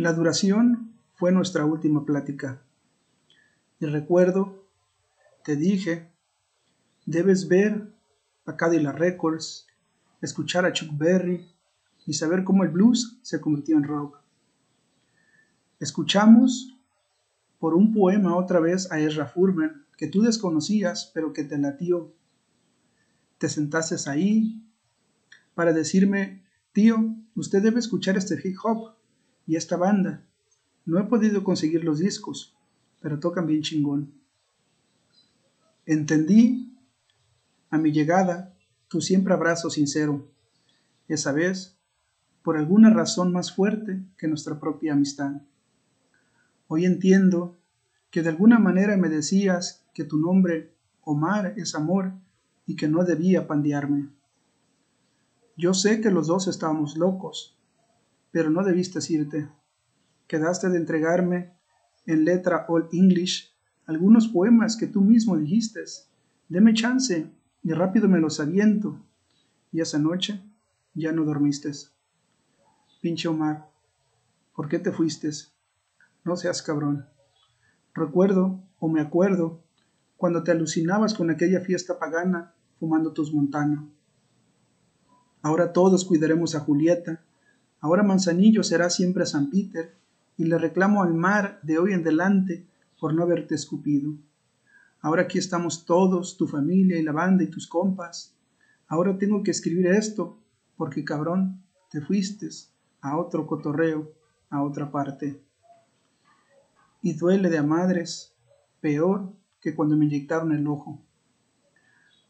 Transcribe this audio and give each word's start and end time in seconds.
La 0.00 0.14
duración 0.14 0.94
fue 1.12 1.30
nuestra 1.30 1.66
última 1.66 2.06
plática. 2.06 2.62
Y 3.80 3.84
recuerdo, 3.84 4.64
te 5.44 5.56
dije, 5.56 6.08
debes 7.04 7.48
ver 7.48 7.92
a 8.46 8.56
Cadillac 8.56 8.96
Records, 8.96 9.66
escuchar 10.22 10.64
a 10.64 10.72
Chuck 10.72 10.96
Berry 10.96 11.46
y 12.06 12.14
saber 12.14 12.44
cómo 12.44 12.64
el 12.64 12.70
blues 12.70 13.18
se 13.20 13.42
convirtió 13.42 13.76
en 13.76 13.84
rock. 13.84 14.18
Escuchamos 15.80 16.74
por 17.58 17.74
un 17.74 17.92
poema 17.92 18.36
otra 18.36 18.58
vez 18.58 18.90
a 18.90 18.98
Ezra 18.98 19.26
Furman, 19.26 19.84
que 19.98 20.06
tú 20.06 20.22
desconocías, 20.22 21.10
pero 21.12 21.34
que 21.34 21.44
te 21.44 21.58
latió. 21.58 22.10
Te 23.36 23.50
sentaste 23.50 23.96
ahí 24.08 24.64
para 25.54 25.74
decirme, 25.74 26.42
tío, 26.72 26.96
usted 27.34 27.62
debe 27.62 27.80
escuchar 27.80 28.16
este 28.16 28.40
hip 28.42 28.56
hop 28.64 28.94
y 29.46 29.56
esta 29.56 29.76
banda. 29.76 30.24
No 30.84 30.98
he 30.98 31.04
podido 31.04 31.44
conseguir 31.44 31.84
los 31.84 31.98
discos, 31.98 32.56
pero 33.00 33.20
tocan 33.20 33.46
bien 33.46 33.62
chingón. 33.62 34.12
Entendí 35.86 36.76
a 37.70 37.78
mi 37.78 37.92
llegada 37.92 38.54
tu 38.88 39.00
siempre 39.00 39.34
abrazo 39.34 39.70
sincero, 39.70 40.28
esa 41.08 41.32
vez 41.32 41.76
por 42.42 42.56
alguna 42.56 42.90
razón 42.90 43.32
más 43.32 43.52
fuerte 43.52 44.02
que 44.16 44.28
nuestra 44.28 44.58
propia 44.58 44.94
amistad. 44.94 45.42
Hoy 46.68 46.84
entiendo 46.86 47.56
que 48.10 48.22
de 48.22 48.30
alguna 48.30 48.58
manera 48.58 48.96
me 48.96 49.08
decías 49.08 49.84
que 49.94 50.04
tu 50.04 50.18
nombre, 50.18 50.74
Omar, 51.02 51.54
es 51.56 51.74
amor 51.74 52.12
y 52.66 52.76
que 52.76 52.88
no 52.88 53.04
debía 53.04 53.46
pandearme. 53.46 54.08
Yo 55.56 55.74
sé 55.74 56.00
que 56.00 56.10
los 56.10 56.26
dos 56.26 56.48
estábamos 56.48 56.96
locos, 56.96 57.56
pero 58.30 58.50
no 58.50 58.64
debiste 58.64 58.98
irte. 59.12 59.48
Quedaste 60.26 60.68
de 60.68 60.78
entregarme 60.78 61.52
en 62.06 62.24
letra 62.24 62.66
Old 62.68 62.88
English 62.92 63.50
algunos 63.86 64.28
poemas 64.28 64.76
que 64.76 64.86
tú 64.86 65.00
mismo 65.00 65.36
dijiste. 65.36 65.80
Deme 66.48 66.74
chance 66.74 67.30
y 67.62 67.72
rápido 67.72 68.08
me 68.08 68.20
los 68.20 68.40
aviento. 68.40 69.00
Y 69.72 69.80
esa 69.80 69.98
noche 69.98 70.40
ya 70.94 71.12
no 71.12 71.24
dormiste. 71.24 71.72
Pinche 73.00 73.28
Omar, 73.28 73.68
¿por 74.54 74.68
qué 74.68 74.78
te 74.78 74.92
fuiste? 74.92 75.30
No 76.24 76.36
seas 76.36 76.62
cabrón. 76.62 77.06
Recuerdo, 77.94 78.62
o 78.78 78.88
me 78.88 79.00
acuerdo, 79.00 79.62
cuando 80.16 80.42
te 80.42 80.52
alucinabas 80.52 81.14
con 81.14 81.30
aquella 81.30 81.60
fiesta 81.60 81.98
pagana 81.98 82.54
fumando 82.78 83.12
tus 83.12 83.32
montanas. 83.32 83.84
Ahora 85.42 85.72
todos 85.72 86.04
cuidaremos 86.04 86.54
a 86.54 86.60
Julieta. 86.60 87.24
Ahora 87.80 88.02
Manzanillo 88.02 88.62
será 88.62 88.90
siempre 88.90 89.26
San 89.26 89.50
Peter 89.50 89.94
y 90.36 90.44
le 90.44 90.58
reclamo 90.58 91.02
al 91.02 91.14
mar 91.14 91.60
de 91.62 91.78
hoy 91.78 91.92
en 91.92 92.00
adelante 92.00 92.66
por 92.98 93.14
no 93.14 93.22
haberte 93.22 93.54
escupido. 93.54 94.12
Ahora 95.00 95.22
aquí 95.22 95.38
estamos 95.38 95.86
todos, 95.86 96.36
tu 96.36 96.46
familia 96.46 96.98
y 96.98 97.02
la 97.02 97.12
banda 97.12 97.42
y 97.42 97.46
tus 97.48 97.66
compas. 97.66 98.36
Ahora 98.86 99.16
tengo 99.16 99.42
que 99.42 99.50
escribir 99.50 99.86
esto 99.86 100.38
porque 100.76 101.04
cabrón, 101.04 101.62
te 101.90 102.00
fuiste 102.00 102.48
a 103.00 103.18
otro 103.18 103.46
cotorreo, 103.46 104.12
a 104.50 104.62
otra 104.62 104.90
parte 104.90 105.42
y 107.02 107.14
duele 107.14 107.48
de 107.48 107.58
a 107.58 107.62
madres, 107.62 108.34
peor 108.80 109.32
que 109.60 109.74
cuando 109.74 109.96
me 109.96 110.04
inyectaron 110.04 110.52
el 110.52 110.66
ojo. 110.66 111.00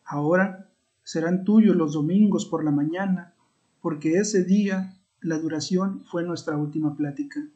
Ahora 0.05 0.71
serán 1.03 1.45
tuyos 1.45 1.77
los 1.77 1.93
domingos 1.93 2.47
por 2.47 2.65
la 2.65 2.71
mañana, 2.71 3.35
porque 3.81 4.15
ese 4.15 4.45
día 4.45 4.97
la 5.21 5.39
duración 5.39 6.05
fue 6.05 6.25
nuestra 6.25 6.57
última 6.57 6.97
plática. 6.97 7.47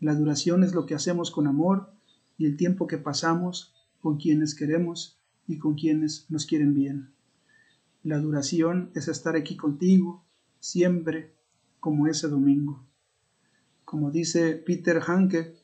La 0.00 0.14
duración 0.14 0.64
es 0.64 0.74
lo 0.74 0.86
que 0.86 0.94
hacemos 0.94 1.30
con 1.30 1.46
amor 1.46 1.90
y 2.38 2.46
el 2.46 2.56
tiempo 2.56 2.86
que 2.86 2.98
pasamos 2.98 3.74
con 4.00 4.18
quienes 4.18 4.54
queremos 4.54 5.18
y 5.46 5.58
con 5.58 5.74
quienes 5.74 6.30
nos 6.30 6.46
quieren 6.46 6.74
bien. 6.74 7.10
La 8.02 8.18
duración 8.18 8.90
es 8.94 9.08
estar 9.08 9.36
aquí 9.36 9.56
contigo 9.56 10.24
siempre 10.60 11.34
como 11.80 12.06
ese 12.06 12.28
domingo. 12.28 12.84
Como 13.84 14.10
dice 14.10 14.54
Peter 14.54 15.00
Hanke, 15.06 15.54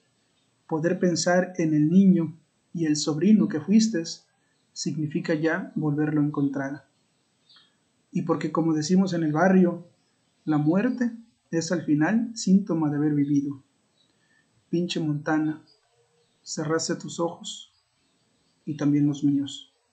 Poder 0.72 0.99
pensar 0.99 1.53
en 1.59 1.75
el 1.75 1.91
niño 1.91 2.34
y 2.72 2.87
el 2.87 2.97
sobrino 2.97 3.47
que 3.47 3.60
fuiste 3.60 4.04
significa 4.72 5.34
ya 5.34 5.70
volverlo 5.75 6.22
a 6.22 6.25
encontrar. 6.25 6.88
Y 8.10 8.22
porque 8.22 8.53
como 8.53 8.72
decimos 8.72 9.12
en 9.12 9.22
el 9.22 9.32
barrio, 9.32 9.87
la 10.44 10.58
muerte 10.58 11.12
es 11.50 11.70
al 11.70 11.84
final 11.84 12.32
síntoma 12.34 12.91
de 12.91 12.97
haber 12.97 13.14
vivido. 13.14 13.62
Pinche 14.70 15.00
Montana, 15.00 15.62
cerraste 16.42 16.97
tus 16.97 17.20
ojos 17.20 17.72
y 18.64 18.76
también 18.76 19.06
los 19.06 19.22
míos. 19.22 19.72